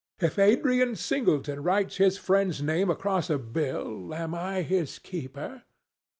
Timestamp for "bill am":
3.37-4.33